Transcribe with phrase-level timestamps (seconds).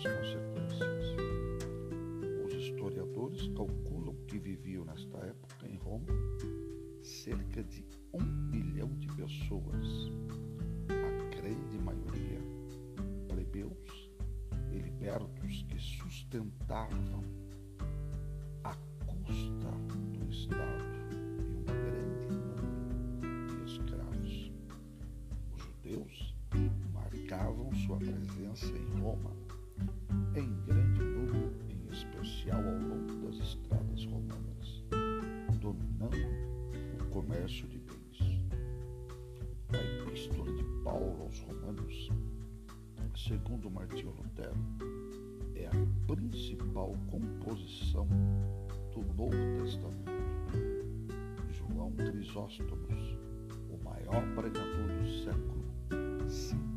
[0.00, 1.16] suas consequências.
[2.44, 6.06] Os historiadores calculam que viviam nesta época em Roma
[7.02, 10.12] cerca de um milhão de pessoas,
[10.88, 12.40] a grande maioria
[13.28, 14.10] plebeus
[14.72, 17.24] e libertos que sustentavam
[18.64, 18.74] a
[19.06, 19.70] custa
[20.12, 24.52] do Estado e um grande número de escravos.
[25.52, 26.29] Os judeus
[27.90, 29.32] sua presença em Roma,
[30.36, 34.84] em grande número, em especial ao longo das estradas romanas,
[35.60, 36.14] dominando
[37.00, 38.44] o comércio de bens.
[39.72, 42.10] A Epístola de Paulo aos Romanos,
[43.16, 44.54] segundo Martinho Lutero,
[45.56, 48.06] é a principal composição
[48.94, 50.10] do Novo Testamento.
[51.50, 52.86] João Crisóstomo,
[53.68, 56.69] o maior pregador do século, 5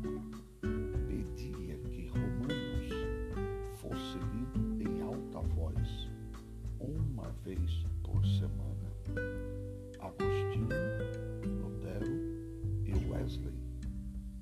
[7.44, 8.90] vez por semana.
[10.00, 10.68] Agostinho,
[11.60, 12.06] Lutero
[12.86, 13.60] e Wesley,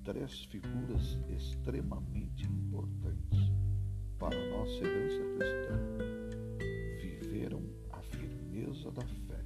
[0.04, 3.50] três figuras extremamente importantes
[4.18, 5.78] para a nossa herança cristã,
[7.00, 9.44] viveram a firmeza da fé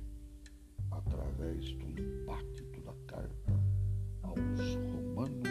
[0.90, 3.58] através do impacto da carta
[4.22, 5.48] aos Romanos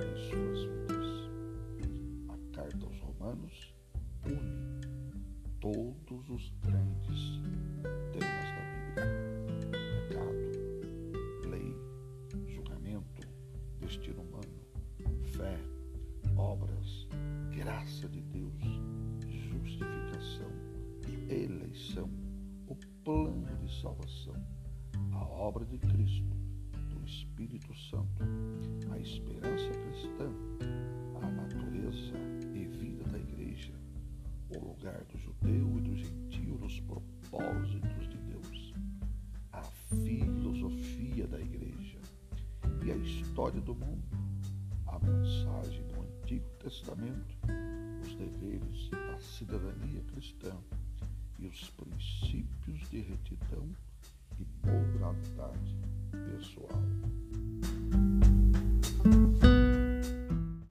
[0.00, 1.30] em suas vidas.
[2.30, 3.74] A carta aos Romanos
[4.24, 4.72] une
[5.62, 7.01] todos os grandes
[16.52, 17.08] obras,
[17.50, 18.52] graça de Deus,
[19.26, 20.50] justificação,
[21.30, 22.10] eleição,
[22.68, 24.36] o plano de salvação,
[25.12, 26.36] a obra de Cristo,
[26.90, 28.22] do Espírito Santo,
[28.90, 30.30] a esperança cristã,
[31.22, 32.18] a natureza
[32.54, 33.72] e vida da igreja,
[34.54, 38.74] o lugar do judeu e do gentio nos propósitos de Deus,
[39.52, 41.98] a filosofia da igreja
[42.84, 44.04] e a história do mundo,
[44.86, 47.36] a mensagem do Antigo Testamento,
[48.00, 50.56] os deveres da cidadania cristã
[51.40, 53.68] e os princípios de retidão
[54.38, 55.76] e moralidade
[56.30, 57.01] pessoal.